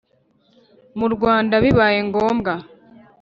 [0.99, 2.53] mu Rwanda bibaye ngombwa